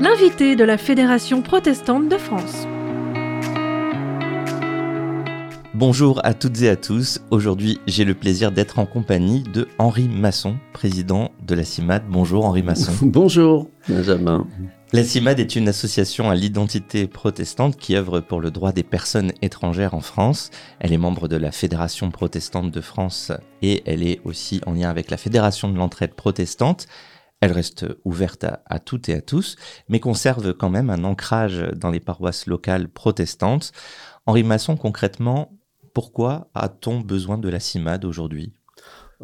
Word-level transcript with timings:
L'invité 0.00 0.54
de 0.54 0.64
la 0.64 0.76
Fédération 0.76 1.40
protestante 1.40 2.10
de 2.10 2.18
France. 2.18 2.66
Bonjour 5.72 6.20
à 6.24 6.34
toutes 6.34 6.60
et 6.60 6.68
à 6.68 6.76
tous. 6.76 7.22
Aujourd'hui, 7.30 7.80
j'ai 7.86 8.04
le 8.04 8.12
plaisir 8.12 8.52
d'être 8.52 8.78
en 8.78 8.84
compagnie 8.84 9.44
de 9.44 9.66
Henri 9.78 10.10
Masson, 10.10 10.56
président 10.74 11.30
de 11.46 11.54
la 11.54 11.64
CIMAD. 11.64 12.02
Bonjour 12.06 12.44
Henri 12.44 12.62
Masson. 12.62 12.92
Bonjour 13.06 13.70
Benjamin. 13.88 14.46
La 14.96 15.04
CIMAD 15.04 15.40
est 15.40 15.56
une 15.56 15.68
association 15.68 16.30
à 16.30 16.34
l'identité 16.34 17.06
protestante 17.06 17.76
qui 17.76 17.96
œuvre 17.96 18.20
pour 18.20 18.40
le 18.40 18.50
droit 18.50 18.72
des 18.72 18.82
personnes 18.82 19.30
étrangères 19.42 19.92
en 19.92 20.00
France. 20.00 20.50
Elle 20.80 20.94
est 20.94 20.96
membre 20.96 21.28
de 21.28 21.36
la 21.36 21.52
Fédération 21.52 22.10
protestante 22.10 22.70
de 22.70 22.80
France 22.80 23.30
et 23.60 23.82
elle 23.84 24.02
est 24.02 24.22
aussi 24.24 24.62
en 24.64 24.72
lien 24.72 24.88
avec 24.88 25.10
la 25.10 25.18
Fédération 25.18 25.68
de 25.68 25.76
l'entraide 25.76 26.14
protestante. 26.14 26.86
Elle 27.42 27.52
reste 27.52 27.84
ouverte 28.06 28.46
à, 28.64 28.78
toutes 28.78 29.10
et 29.10 29.14
à 29.14 29.20
tous, 29.20 29.56
mais 29.90 30.00
conserve 30.00 30.54
quand 30.54 30.70
même 30.70 30.88
un 30.88 31.04
ancrage 31.04 31.62
dans 31.76 31.90
les 31.90 32.00
paroisses 32.00 32.46
locales 32.46 32.88
protestantes. 32.88 33.72
Henri 34.24 34.44
Masson, 34.44 34.78
concrètement, 34.78 35.52
pourquoi 35.92 36.48
a-t-on 36.54 37.00
besoin 37.00 37.36
de 37.36 37.50
la 37.50 37.60
CIMAD 37.60 38.06
aujourd'hui? 38.06 38.54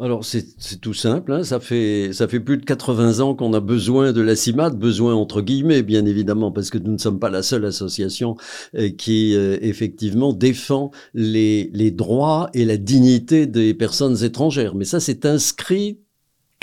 Alors 0.01 0.25
c'est 0.25 0.43
tout 0.81 0.95
simple, 0.95 1.31
hein. 1.31 1.43
ça, 1.43 1.59
fait, 1.59 2.09
ça 2.13 2.27
fait 2.27 2.39
plus 2.39 2.57
de 2.57 2.65
80 2.65 3.19
ans 3.19 3.35
qu'on 3.35 3.53
a 3.53 3.59
besoin 3.59 4.11
de 4.11 4.21
la 4.21 4.35
CIMAD, 4.35 4.75
besoin 4.77 5.13
entre 5.13 5.41
guillemets 5.41 5.83
bien 5.83 6.05
évidemment, 6.05 6.51
parce 6.51 6.71
que 6.71 6.79
nous 6.79 6.93
ne 6.93 6.97
sommes 6.97 7.19
pas 7.19 7.29
la 7.29 7.43
seule 7.43 7.63
association 7.65 8.35
euh, 8.75 8.89
qui 8.89 9.35
euh, 9.35 9.57
effectivement 9.61 10.33
défend 10.33 10.89
les, 11.13 11.69
les 11.73 11.91
droits 11.91 12.49
et 12.55 12.65
la 12.65 12.77
dignité 12.77 13.45
des 13.45 13.75
personnes 13.75 14.23
étrangères. 14.23 14.73
Mais 14.73 14.85
ça 14.85 14.99
c'est 14.99 15.27
inscrit 15.27 15.99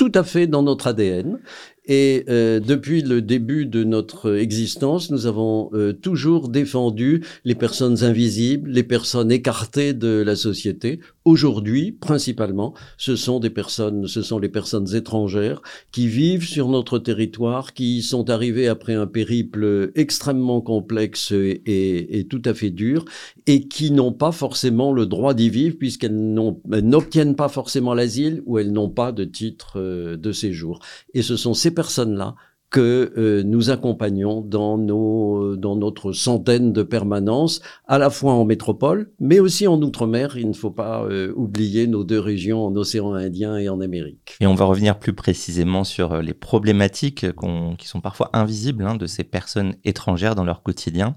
tout 0.01 0.11
à 0.15 0.25
fait 0.25 0.47
dans 0.47 0.63
notre 0.63 0.87
ADN. 0.87 1.39
Et 1.85 2.25
euh, 2.29 2.61
depuis 2.61 3.03
le 3.03 3.21
début 3.21 3.67
de 3.67 3.85
notre 3.85 4.37
existence, 4.37 5.11
nous 5.11 5.27
avons 5.27 5.71
euh, 5.75 5.93
toujours 5.93 6.49
défendu 6.49 7.23
les 7.45 7.55
personnes 7.55 8.05
invisibles, 8.05 8.71
les 8.71 8.83
personnes 8.83 9.33
écartées 9.33 9.93
de 9.93 10.23
la 10.25 10.37
société. 10.37 11.01
Aujourd'hui, 11.27 11.93
principalement, 11.93 12.73
ce 12.97 13.15
sont 13.15 13.41
des 13.41 13.51
personnes, 13.51 14.07
ce 14.07 14.23
sont 14.23 14.39
les 14.39 14.49
personnes 14.49 14.95
étrangères 14.95 15.61
qui 15.93 16.09
vivent 16.09 16.47
sur 16.47 16.69
notre 16.69 16.99
territoire, 16.99 17.75
qui 17.75 18.01
sont 18.01 18.31
arrivées 18.31 18.69
après 18.69 18.95
un 18.95 19.07
périple 19.07 19.93
extrêmement 19.97 20.63
complexe 20.63 21.33
et, 21.33 22.19
et 22.19 22.25
tout 22.25 22.41
à 22.47 22.55
fait 22.55 22.71
dur, 22.71 23.05
et 23.47 23.69
qui 23.69 23.91
n'ont 23.91 24.13
pas 24.13 24.33
forcément 24.33 24.93
le 24.93 25.05
droit 25.05 25.35
d'y 25.35 25.51
vivre 25.51 25.77
puisqu'elles 25.79 26.17
n'obtiennent 26.17 27.37
pas 27.37 27.49
forcément 27.49 27.93
l'asile 27.93 28.43
ou 28.47 28.59
elles 28.59 28.73
n'ont 28.73 28.89
pas 28.89 29.13
de 29.13 29.25
titre 29.25 29.79
euh, 29.79 30.17
de 30.17 30.33
séjour. 30.33 30.81
Et 31.13 31.21
ce 31.21 31.37
sont 31.37 31.53
ces 31.53 31.73
personnes-là 31.73 32.35
que 32.71 33.13
euh, 33.17 33.43
nous 33.43 33.71
accompagnons 33.71 34.41
dans, 34.41 34.79
nos, 34.79 35.57
dans 35.57 35.75
notre 35.75 36.13
centaine 36.13 36.73
de 36.73 36.83
permanences, 36.85 37.61
à 37.87 37.99
la 37.99 38.11
fois 38.11 38.33
en 38.33 38.45
métropole, 38.45 39.11
mais 39.19 39.41
aussi 39.41 39.67
en 39.67 39.81
Outre-mer. 39.83 40.37
Il 40.37 40.49
ne 40.49 40.53
faut 40.53 40.71
pas 40.71 41.03
euh, 41.03 41.33
oublier 41.35 41.89
nos 41.89 42.05
deux 42.05 42.21
régions 42.21 42.65
en 42.65 42.75
océan 42.77 43.15
Indien 43.15 43.57
et 43.57 43.69
en 43.69 43.81
Amérique. 43.81 44.37
Et 44.41 44.47
on 44.47 44.55
va 44.55 44.67
revenir 44.67 44.99
plus 44.99 45.13
précisément 45.13 45.83
sur 45.83 46.13
euh, 46.13 46.23
les 46.23 46.35
problématiques 46.35 47.27
qui 47.79 47.89
sont 47.89 48.01
parfois 48.01 48.31
invisibles 48.33 48.85
hein, 48.85 48.95
de 48.95 49.07
ces 49.07 49.25
personnes 49.25 49.75
étrangères 49.85 50.35
dans 50.35 50.45
leur 50.45 50.63
quotidien. 50.63 51.17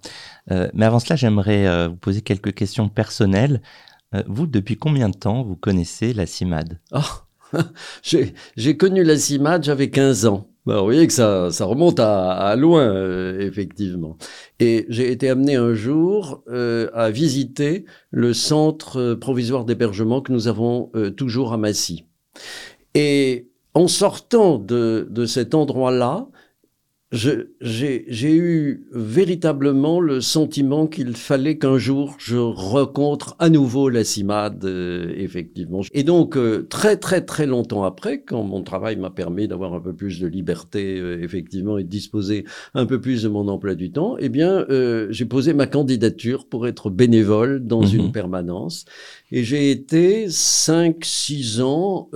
mais 0.49 0.85
avant 0.85 0.99
cela, 0.99 1.15
j'aimerais 1.15 1.87
vous 1.87 1.95
poser 1.95 2.21
quelques 2.21 2.53
questions 2.53 2.89
personnelles. 2.89 3.61
vous, 4.27 4.47
depuis 4.47 4.77
combien 4.77 5.09
de 5.09 5.15
temps 5.15 5.43
vous 5.43 5.55
connaissez 5.55 6.13
la 6.13 6.25
CIMAD? 6.25 6.79
Oh, 6.91 6.99
J'ai 8.55 8.77
connu 8.77 9.03
la 9.03 9.17
CIMAD, 9.17 9.63
j'avais 9.63 9.89
15 9.89 10.25
ans. 10.25 10.52
Bah, 10.65 10.77
vous 10.77 10.85
voyez 10.85 11.05
que 11.07 11.13
ça, 11.13 11.51
ça 11.51 11.65
remonte 11.65 11.99
à, 11.99 12.55
loin, 12.55 12.83
euh, 12.83 13.39
effectivement. 13.39 14.17
Et 14.59 14.85
j'ai 14.87 15.11
été 15.11 15.27
amené 15.27 15.55
un 15.55 15.73
jour 15.73 16.41
euh, 16.47 16.89
à 16.93 17.11
visiter 17.11 17.85
le 18.11 18.33
centre 18.33 18.97
euh, 18.97 19.15
provisoire 19.19 19.65
d'hébergement 19.65 20.21
que 20.21 20.31
nous 20.31 20.47
avons 20.47 20.91
toujours 21.17 21.51
à 21.51 21.57
Massy. 21.57 22.05
Et 22.95 23.49
en 23.73 23.87
sortant 23.87 24.57
de, 24.57 25.07
de 25.09 25.25
cet 25.25 25.53
endroit-là, 25.53 26.27
j'ai 27.13 28.35
eu 28.35 28.87
véritablement 28.91 29.99
le 29.99 30.19
sentiment 30.19 30.87
qu'il 30.87 31.15
fallait 31.15 31.57
qu'un 31.57 31.77
jour 31.77 32.15
je 32.17 32.37
rencontre 32.37 33.35
à 33.39 33.49
nouveau 33.49 33.89
la 33.89 34.03
CIMAD, 34.03 34.65
euh, 34.65 35.13
effectivement. 35.15 35.81
Et 35.93 36.03
donc, 36.03 36.35
euh, 36.35 36.65
très 36.69 36.97
très 36.97 37.21
très 37.21 37.45
longtemps 37.45 37.83
après, 37.83 38.21
quand 38.21 38.43
mon 38.43 38.63
travail 38.63 38.95
m'a 38.95 39.11
permis 39.11 39.47
d'avoir 39.47 39.73
un 39.73 39.79
peu 39.79 39.93
plus 39.93 40.19
de 40.19 40.27
liberté, 40.27 40.99
euh, 40.99 41.21
effectivement, 41.21 41.77
et 41.77 41.83
de 41.83 41.89
disposer 41.89 42.45
un 42.73 42.85
peu 42.85 42.99
plus 42.99 43.23
de 43.23 43.29
mon 43.29 43.47
emploi 43.47 43.75
du 43.75 43.91
temps, 43.91 44.15
eh 44.19 44.29
bien, 44.29 44.65
j'ai 45.09 45.25
posé 45.25 45.53
ma 45.53 45.67
candidature 45.67 46.47
pour 46.47 46.67
être 46.67 46.89
bénévole 46.89 47.65
dans 47.65 47.83
une 47.83 48.05
mhm. 48.05 48.11
permanence. 48.11 48.85
Et 49.35 49.43
j'ai 49.43 49.71
été 49.71 50.27
5-6 50.27 51.61
ans 51.63 52.07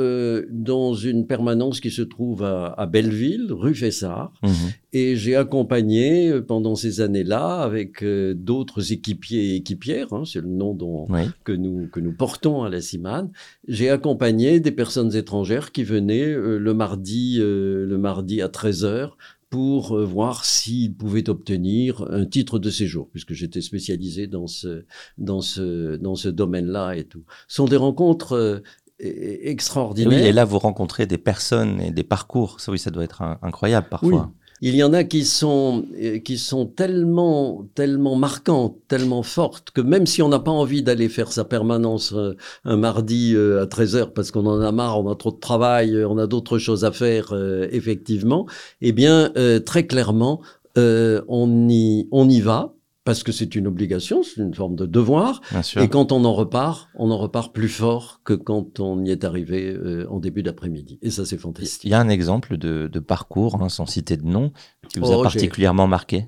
dans 0.51 0.93
une 0.93 1.25
permanence 1.25 1.79
qui 1.79 1.89
se 1.89 2.03
trouve 2.03 2.43
à, 2.43 2.75
à 2.77 2.85
Belleville, 2.85 3.51
rue 3.51 3.73
Fessard. 3.73 4.31
Mhm. 4.43 4.51
Et 4.93 5.15
j'ai 5.15 5.35
accompagné 5.35 6.29
euh, 6.29 6.41
pendant 6.41 6.75
ces 6.75 7.01
années-là 7.01 7.61
avec 7.61 8.03
euh, 8.03 8.33
d'autres 8.33 8.93
équipiers 8.93 9.51
et 9.51 9.55
équipières, 9.55 10.13
hein, 10.13 10.23
c'est 10.25 10.41
le 10.41 10.47
nom 10.47 10.73
dont, 10.73 11.05
que, 11.43 11.51
nous, 11.51 11.87
que 11.87 11.99
nous 11.99 12.13
portons 12.13 12.63
à 12.63 12.69
la 12.69 12.81
CIMAN, 12.81 13.29
j'ai 13.67 13.89
accompagné 13.89 14.59
des 14.59 14.71
personnes 14.71 15.13
étrangères 15.15 15.71
qui 15.71 15.83
venaient 15.83 16.31
euh, 16.31 16.57
le, 16.57 16.73
mardi, 16.73 17.37
le 17.37 17.97
mardi 17.97 18.41
à 18.41 18.47
13h 18.47 19.11
pour 19.49 19.97
voir 19.99 20.45
s'ils 20.45 20.93
pouvaient 20.93 21.29
obtenir 21.29 22.05
un 22.09 22.25
titre 22.25 22.59
de 22.59 22.69
séjour, 22.69 23.09
puisque 23.09 23.33
j'étais 23.33 23.61
spécialisé 23.61 24.27
dans 24.27 24.47
ce, 24.47 24.85
dans 25.17 25.41
ce, 25.41 25.95
dans 25.95 26.15
ce 26.15 26.29
domaine-là 26.29 26.95
et 26.95 27.05
tout. 27.05 27.23
Ce 27.47 27.55
sont 27.55 27.65
des 27.65 27.77
rencontres 27.77 28.61
extraordinaires. 28.99 30.19
Oui, 30.19 30.27
et 30.27 30.31
là, 30.31 30.43
vous 30.43 30.59
rencontrez 30.59 31.05
des 31.05 31.17
personnes 31.17 31.79
et 31.79 31.91
des 31.91 32.03
parcours. 32.03 32.59
Ça, 32.59 32.71
oui, 32.71 32.79
ça 32.79 32.91
doit 32.91 33.03
être 33.03 33.21
incroyable 33.41 33.87
parfois. 33.89 34.31
Il 34.61 34.75
y 34.75 34.83
en 34.83 34.91
a 34.93 35.03
qui 35.03 35.23
sont, 35.23 35.85
euh, 36.01 36.17
qui 36.17 36.37
sont 36.39 36.65
tellement, 36.65 37.67
tellement 37.75 38.15
marquantes, 38.15 38.77
tellement 38.87 39.21
fortes, 39.21 39.69
que 39.71 39.81
même 39.81 40.07
si 40.07 40.23
on 40.23 40.29
n'a 40.29 40.39
pas 40.39 40.51
envie 40.51 40.81
d'aller 40.81 41.09
faire 41.09 41.31
sa 41.31 41.45
permanence 41.45 42.13
euh, 42.13 42.35
un 42.65 42.75
mardi 42.75 43.33
euh, 43.35 43.61
à 43.61 43.67
13 43.67 43.95
heures 43.95 44.13
parce 44.13 44.31
qu'on 44.31 44.47
en 44.47 44.59
a 44.61 44.71
marre, 44.71 44.99
on 44.99 45.11
a 45.11 45.15
trop 45.15 45.31
de 45.31 45.39
travail, 45.39 46.03
on 46.05 46.17
a 46.17 46.25
d'autres 46.25 46.57
choses 46.57 46.85
à 46.85 46.91
faire, 46.91 47.33
effectivement, 47.71 48.47
eh 48.81 48.91
bien, 48.91 49.31
très 49.65 49.85
clairement, 49.85 50.41
on, 50.75 51.67
y, 51.69 52.07
on 52.11 52.29
y 52.29 52.41
va 52.41 52.76
parce 53.07 53.23
que 53.23 53.31
c'est 53.31 53.55
une 53.55 53.67
obligation, 53.67 54.21
c'est 54.21 54.41
une 54.41 54.53
forme 54.53 54.75
de 54.75 54.85
devoir. 54.85 55.39
Et 55.77 55.87
quand 55.87 56.11
on 56.11 56.25
en 56.25 56.33
repart, 56.33 56.89
on 56.95 57.09
en 57.09 57.17
repart 57.17 57.53
plus 57.53 57.69
fort 57.69 58.19
que 58.25 58.33
quand 58.33 58.81
on 58.81 59.01
y 59.05 59.11
est 59.11 59.23
arrivé 59.23 59.71
euh, 59.71 60.05
en 60.09 60.19
début 60.19 60.43
d'après-midi. 60.43 60.99
Et 61.01 61.09
ça, 61.09 61.25
c'est 61.25 61.37
fantastique. 61.37 61.85
Il 61.85 61.91
y 61.91 61.93
a 61.93 62.01
un 62.01 62.09
exemple 62.09 62.57
de, 62.57 62.99
parcours, 62.99 63.61
hein, 63.61 63.69
sans 63.69 63.85
citer 63.85 64.17
de 64.17 64.25
nom, 64.25 64.51
qui 64.89 64.99
vous 64.99 65.09
a 65.09 65.19
oh, 65.19 65.23
particulièrement 65.23 65.87
marqué? 65.87 66.25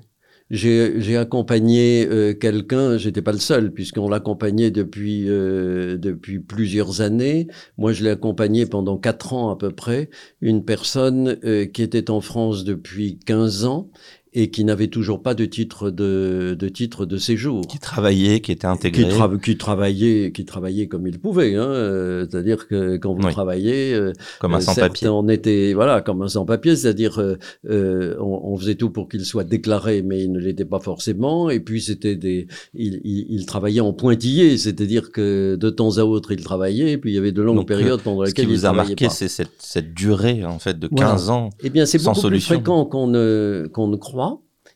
J'ai 0.48 1.18
accompagné 1.18 2.08
euh, 2.08 2.32
quelqu'un, 2.32 2.96
j'étais 2.96 3.22
pas 3.22 3.32
le 3.32 3.38
seul, 3.38 3.72
puisqu'on 3.72 4.08
l'accompagnait 4.08 4.70
depuis 4.70 5.28
euh, 5.28 5.98
depuis 5.98 6.40
plusieurs 6.40 7.02
années. 7.02 7.46
Moi, 7.76 7.92
je 7.92 8.04
l'ai 8.04 8.10
accompagné 8.10 8.64
pendant 8.64 8.96
quatre 8.96 9.34
ans 9.34 9.50
à 9.50 9.56
peu 9.56 9.70
près, 9.70 10.08
une 10.40 10.64
personne 10.64 11.36
qui 11.74 11.82
était 11.82 12.10
en 12.10 12.22
France 12.22 12.64
depuis 12.64 13.18
15 13.18 13.66
ans 13.66 13.90
et 14.32 14.50
qui 14.50 14.64
n'avait 14.64 14.86
toujours 14.86 15.22
pas 15.22 15.34
de 15.34 15.44
titre 15.44 15.90
de, 15.90 16.56
de 16.58 16.68
titre 16.68 17.04
de 17.04 17.16
séjour. 17.16 17.66
Qui 17.66 17.78
travaillait, 17.80 18.40
qui 18.40 18.52
était 18.52 18.66
intégré. 18.66 19.08
Qui, 19.08 19.40
qui 19.42 19.56
travaillait, 19.56 20.30
qui 20.32 20.44
travaillait 20.44 20.86
comme 20.86 21.06
il 21.06 21.18
pouvait. 21.18 21.56
Hein, 21.56 21.64
euh, 21.64 22.26
c'est-à-dire 22.30 22.68
que 22.68 22.96
quand 22.96 23.14
vous 23.14 23.28
travaillez, 23.30 23.92
euh, 23.92 24.12
comme 24.38 24.54
un 24.54 24.58
euh, 24.58 24.60
sans-papier. 24.60 25.08
On 25.08 25.28
était 25.28 25.72
voilà 25.74 26.00
comme 26.00 26.22
un 26.22 26.28
sans-papier, 26.28 26.76
c'est-à-dire 26.76 27.18
euh, 27.18 28.16
on, 28.20 28.40
on, 28.44 28.56
faisait 28.56 28.76
tout 28.76 28.90
pour 28.90 29.08
qu'il 29.08 29.24
soit 29.24 29.42
déclaré, 29.42 30.02
mais 30.02 30.22
il 30.22 30.32
ne 30.32 30.38
l'était 30.38 30.64
pas 30.64 30.80
forcément. 30.80 31.50
Et 31.50 31.58
puis 31.58 31.80
c'était 31.80 32.14
des, 32.14 32.46
il, 32.74 33.00
il, 33.04 33.26
il, 33.30 33.46
travaillait 33.46 33.80
en 33.80 33.92
pointillé, 33.92 34.58
c'est-à-dire 34.58 35.10
que 35.10 35.56
de 35.56 35.70
temps 35.70 35.98
à 35.98 36.02
autre 36.02 36.30
il 36.30 36.44
travaillait, 36.44 36.92
et 36.92 36.98
puis 36.98 37.10
il 37.10 37.14
y 37.14 37.18
avait 37.18 37.32
de 37.32 37.42
longues 37.42 37.66
périodes 37.66 38.02
pendant 38.02 38.22
lesquelles 38.22 38.44
il 38.44 38.48
Ce 38.48 38.54
qui 38.54 38.60
vous 38.60 38.66
a 38.66 38.72
marqué, 38.72 39.08
c'est 39.08 39.28
cette, 39.28 39.50
cette, 39.58 39.92
durée 39.92 40.44
en 40.44 40.60
fait 40.60 40.78
de 40.78 40.86
15 40.86 41.30
ans. 41.30 41.50
Eh 41.64 41.70
bien, 41.70 41.84
c'est 41.84 42.02
beaucoup 42.02 42.28
plus 42.28 42.40
fréquent 42.40 42.84
qu'on 42.84 43.08
ne 43.08 43.68
qu'on 43.72 43.88
ne 43.88 43.96
croit 43.96 44.19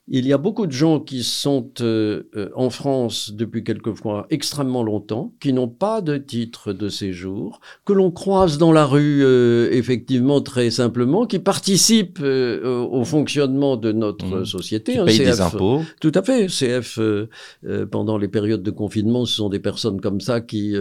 il 0.06 0.26
y 0.26 0.34
a 0.34 0.38
beaucoup 0.38 0.66
de 0.66 0.72
gens 0.72 1.00
qui 1.00 1.22
sont 1.22 1.70
euh, 1.80 2.24
euh, 2.36 2.50
en 2.54 2.68
France 2.68 3.32
depuis 3.32 3.64
quelquefois 3.64 4.26
extrêmement 4.28 4.82
longtemps, 4.82 5.32
qui 5.40 5.54
n'ont 5.54 5.68
pas 5.68 6.02
de 6.02 6.18
titre 6.18 6.74
de 6.74 6.90
séjour, 6.90 7.60
que 7.86 7.94
l'on 7.94 8.10
croise 8.10 8.58
dans 8.58 8.70
la 8.70 8.84
rue 8.84 9.24
euh, 9.24 9.70
effectivement 9.72 10.42
très 10.42 10.70
simplement, 10.70 11.24
qui 11.26 11.38
participent 11.38 12.22
au 12.22 13.04
fonctionnement 13.04 13.76
de 13.76 13.92
notre 13.92 14.24
Mmh. 14.24 14.44
société. 14.44 14.92
Qui 14.92 14.98
hein, 14.98 15.04
payent 15.04 15.18
des 15.18 15.32
CF, 15.32 15.40
impôts. 15.40 15.82
Tout 16.00 16.12
à 16.14 16.22
fait. 16.22 16.46
CF, 16.46 16.98
pendant 17.90 18.18
les 18.18 18.28
périodes 18.28 18.62
de 18.62 18.70
confinement, 18.70 19.24
ce 19.24 19.36
sont 19.36 19.48
des 19.48 19.58
personnes 19.58 20.00
comme 20.00 20.20
ça 20.20 20.40
qui 20.40 20.74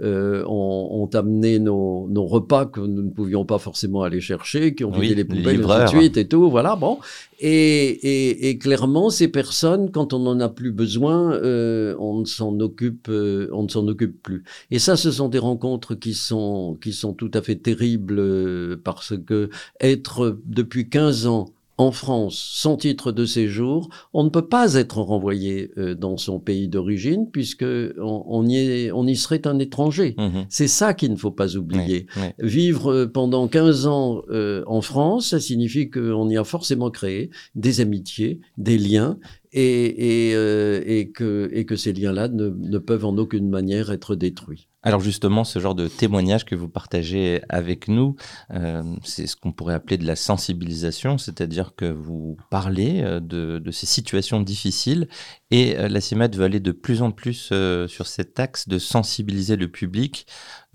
ont, 0.00 0.46
ont 0.46 1.10
amené 1.14 1.58
nos, 1.58 2.06
nos 2.08 2.26
repas 2.26 2.66
que 2.66 2.80
nous 2.80 3.02
ne 3.02 3.10
pouvions 3.10 3.44
pas 3.44 3.58
forcément 3.58 4.02
aller 4.02 4.20
chercher, 4.20 4.74
qui 4.74 4.84
ont 4.84 4.90
vidé 4.90 5.08
les 5.08 5.14
les 5.16 5.24
poubelles, 5.24 5.60
de 5.62 5.86
suite 5.88 6.16
et 6.16 6.26
tout. 6.26 6.50
Voilà, 6.50 6.76
bon. 6.76 6.98
Et, 7.40 7.48
et, 7.50 8.48
et 8.48 8.58
clairement, 8.68 9.08
ces 9.08 9.28
personnes, 9.28 9.90
quand 9.90 10.12
on 10.12 10.18
n'en 10.18 10.40
a 10.40 10.50
plus 10.50 10.72
besoin, 10.72 11.32
euh, 11.32 11.96
on 11.98 12.20
ne 12.20 12.26
s'en 12.26 12.60
occupe, 12.60 13.08
euh, 13.08 13.48
on 13.54 13.62
ne 13.62 13.68
s'en 13.68 13.88
occupe 13.88 14.22
plus. 14.22 14.44
Et 14.70 14.78
ça, 14.78 14.94
ce 14.94 15.10
sont 15.10 15.30
des 15.30 15.38
rencontres 15.38 15.94
qui 15.94 16.12
sont 16.12 16.76
qui 16.82 16.92
sont 16.92 17.14
tout 17.14 17.30
à 17.32 17.40
fait 17.40 17.56
terribles 17.56 18.18
euh, 18.18 18.76
parce 18.84 19.14
que 19.26 19.48
être 19.80 20.38
depuis 20.44 20.90
15 20.90 21.26
ans 21.28 21.46
en 21.78 21.92
France 21.92 22.52
sans 22.54 22.76
titre 22.76 23.12
de 23.12 23.24
séjour, 23.24 23.88
on 24.12 24.24
ne 24.24 24.28
peut 24.28 24.46
pas 24.46 24.74
être 24.74 24.98
renvoyé 25.00 25.70
euh, 25.78 25.94
dans 25.94 26.16
son 26.16 26.40
pays 26.40 26.68
d'origine 26.68 27.30
puisque 27.30 27.64
on, 27.64 28.24
on 28.26 28.46
y 28.46 28.56
est, 28.56 28.92
on 28.92 29.06
y 29.06 29.16
serait 29.16 29.46
un 29.46 29.60
étranger. 29.60 30.16
Mhm. 30.18 30.46
C'est 30.48 30.66
ça 30.68 30.92
qu'il 30.92 31.12
ne 31.12 31.16
faut 31.16 31.30
pas 31.30 31.56
oublier. 31.56 32.06
Vivre 32.40 32.92
euh, 32.92 33.06
pendant 33.06 33.46
15 33.46 33.86
ans 33.86 34.22
euh, 34.30 34.64
en 34.66 34.80
France, 34.80 35.28
ça 35.28 35.40
signifie 35.40 35.88
qu'on 35.88 36.28
y 36.28 36.36
a 36.36 36.44
forcément 36.44 36.90
créé 36.90 37.30
des 37.54 37.80
amitiés, 37.80 38.40
des 38.56 38.76
liens, 38.76 39.16
euh, 39.56 40.82
et, 40.86 41.10
que, 41.10 41.76
ces 41.76 41.92
liens-là 41.92 42.28
ne, 42.28 42.78
peuvent 42.78 43.04
en 43.04 43.16
aucune 43.16 43.48
manière 43.48 43.90
être 43.90 44.14
détruits. 44.14 44.68
Alors 44.82 45.00
justement, 45.00 45.44
ce 45.44 45.58
genre 45.58 45.74
de 45.74 45.88
témoignage 45.88 46.44
que 46.44 46.54
vous 46.54 46.68
partagez 46.68 47.42
avec 47.48 47.88
nous, 47.88 48.14
euh, 48.52 48.82
c'est 49.02 49.26
ce 49.26 49.36
qu'on 49.36 49.52
pourrait 49.52 49.74
appeler 49.74 49.98
de 49.98 50.06
la 50.06 50.16
sensibilisation, 50.16 51.18
c'est-à-dire 51.18 51.74
que 51.74 51.86
vous 51.86 52.36
parlez 52.50 53.02
euh, 53.02 53.20
de 53.20 53.70
ces 53.70 53.86
situations 53.86 54.40
difficiles 54.40 55.08
et 55.50 55.78
euh, 55.78 55.88
la 55.88 56.00
CIMAD 56.00 56.36
veut 56.36 56.44
aller 56.44 56.60
de 56.60 56.72
plus 56.72 57.00
en 57.00 57.10
plus 57.10 57.50
euh, 57.52 57.88
sur 57.88 58.06
cet 58.06 58.38
axe 58.38 58.68
de 58.68 58.78
sensibiliser 58.78 59.56
le 59.56 59.68
public 59.68 60.26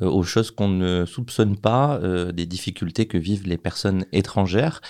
euh, 0.01 0.07
aux 0.07 0.23
choses 0.23 0.49
qu'on 0.49 0.67
ne 0.67 1.05
soupçonne 1.05 1.57
pas, 1.57 1.99
des 2.33 2.45
difficultés 2.45 3.05
que 3.05 3.17
vivent 3.17 3.47
les 3.47 3.57
personnes 3.57 4.05
étrangères. 4.11 4.81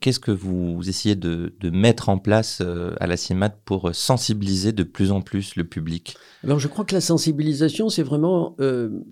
Qu'est-ce 0.00 0.20
que 0.20 0.30
vous 0.30 0.80
essayez 0.88 1.16
de, 1.16 1.52
mettre 1.70 2.08
en 2.08 2.18
place 2.18 2.62
à 3.00 3.06
la 3.06 3.16
CIMAD 3.16 3.56
pour 3.64 3.94
sensibiliser 3.94 4.72
de 4.72 4.84
plus 4.84 5.12
en 5.12 5.20
plus 5.20 5.56
le 5.56 5.64
public? 5.64 6.16
Alors 6.44 6.58
je 6.58 6.68
crois 6.68 6.84
que 6.84 6.94
la 6.94 7.00
sensibilisation, 7.00 7.88
c'est 7.90 8.02
vraiment 8.02 8.56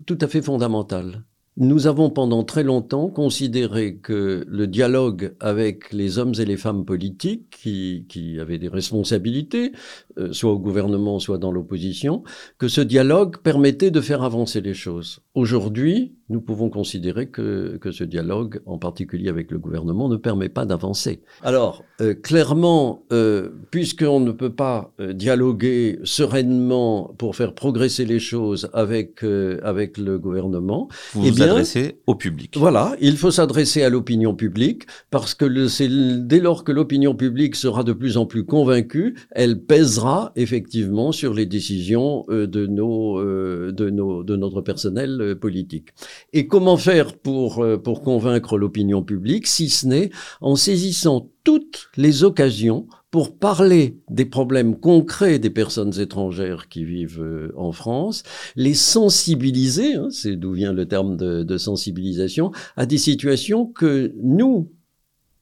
tout 0.06 0.18
à 0.20 0.28
fait 0.28 0.40
fondamental. 0.40 1.24
Nous 1.60 1.88
avons 1.88 2.08
pendant 2.08 2.44
très 2.44 2.62
longtemps 2.62 3.08
considéré 3.08 3.96
que 3.96 4.44
le 4.46 4.68
dialogue 4.68 5.34
avec 5.40 5.92
les 5.92 6.18
hommes 6.18 6.34
et 6.38 6.44
les 6.44 6.56
femmes 6.56 6.84
politiques 6.84 7.50
qui, 7.50 8.06
qui 8.08 8.38
avaient 8.38 8.58
des 8.58 8.68
responsabilités, 8.68 9.72
euh, 10.18 10.32
soit 10.32 10.52
au 10.52 10.58
gouvernement, 10.60 11.18
soit 11.18 11.38
dans 11.38 11.50
l'opposition, 11.50 12.22
que 12.58 12.68
ce 12.68 12.80
dialogue 12.80 13.38
permettait 13.38 13.90
de 13.90 14.00
faire 14.00 14.22
avancer 14.22 14.60
les 14.60 14.72
choses. 14.72 15.18
Aujourd'hui, 15.34 16.14
nous 16.30 16.40
pouvons 16.40 16.70
considérer 16.70 17.28
que, 17.28 17.78
que 17.80 17.90
ce 17.92 18.04
dialogue, 18.04 18.60
en 18.66 18.78
particulier 18.78 19.28
avec 19.28 19.50
le 19.50 19.58
gouvernement, 19.58 20.08
ne 20.08 20.16
permet 20.16 20.48
pas 20.48 20.66
d'avancer. 20.66 21.20
Alors, 21.42 21.84
euh, 22.00 22.14
clairement, 22.14 23.04
euh, 23.12 23.48
puisqu'on 23.70 24.20
ne 24.20 24.32
peut 24.32 24.52
pas 24.54 24.92
euh, 25.00 25.12
dialoguer 25.12 25.98
sereinement 26.04 27.14
pour 27.18 27.34
faire 27.36 27.54
progresser 27.54 28.04
les 28.04 28.18
choses 28.18 28.68
avec, 28.72 29.24
euh, 29.24 29.58
avec 29.62 29.98
le 29.98 30.18
gouvernement, 30.18 30.88
Vous 31.14 31.22
Eh 31.26 31.30
vous 31.30 31.36
bien, 31.36 31.46
adressez 31.50 31.98
au 32.06 32.14
public. 32.14 32.56
voilà, 32.56 32.94
il 33.00 33.16
faut 33.16 33.30
s'adresser 33.30 33.82
à 33.82 33.88
l'opinion 33.88 34.34
publique 34.34 34.84
parce 35.10 35.34
que 35.34 35.66
c'est 35.68 35.88
dès 35.88 36.40
lors 36.40 36.64
que 36.64 36.72
l'opinion 36.72 37.14
publique 37.14 37.56
sera 37.56 37.84
de 37.84 37.92
plus 37.92 38.16
en 38.16 38.26
plus 38.26 38.44
convaincue, 38.44 39.16
elle 39.30 39.60
pèsera 39.60 40.32
effectivement 40.36 41.12
sur 41.12 41.34
les 41.34 41.46
décisions 41.46 42.24
euh, 42.28 42.46
de 42.46 42.66
nos, 42.66 43.18
euh, 43.18 43.72
de 43.72 43.90
nos, 43.90 44.22
de 44.22 44.36
notre 44.36 44.60
personnel 44.60 45.36
politique. 45.40 45.88
Et 46.32 46.46
comment 46.46 46.76
faire 46.76 47.16
pour 47.16 47.62
euh, 47.62 47.76
pour 47.76 48.02
convaincre 48.02 48.58
l'opinion 48.58 49.02
publique, 49.02 49.46
si 49.46 49.68
ce 49.68 49.86
n'est 49.86 50.10
en 50.40 50.56
saisissant 50.56 51.30
toutes 51.44 51.88
les 51.96 52.24
occasions 52.24 52.86
pour 53.10 53.38
parler 53.38 53.98
des 54.10 54.26
problèmes 54.26 54.78
concrets 54.78 55.38
des 55.38 55.50
personnes 55.50 55.98
étrangères 55.98 56.68
qui 56.68 56.84
vivent 56.84 57.22
euh, 57.22 57.52
en 57.56 57.72
France, 57.72 58.22
les 58.54 58.74
sensibiliser, 58.74 59.94
hein, 59.94 60.08
c'est 60.10 60.36
d'où 60.36 60.52
vient 60.52 60.72
le 60.72 60.86
terme 60.86 61.16
de, 61.16 61.42
de 61.42 61.58
sensibilisation, 61.58 62.50
à 62.76 62.84
des 62.84 62.98
situations 62.98 63.66
que 63.66 64.12
nous, 64.22 64.70